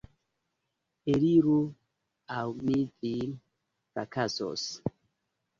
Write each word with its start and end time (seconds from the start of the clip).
Eliru, 1.15 1.57
aŭ 2.37 2.41
mi 2.63 2.79
vin 3.05 3.37
frakasos! 3.43 4.69